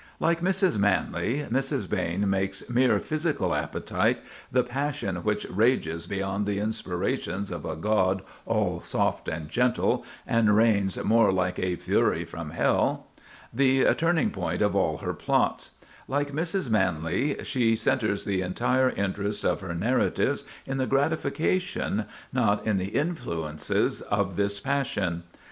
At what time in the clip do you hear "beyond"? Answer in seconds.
6.07-6.47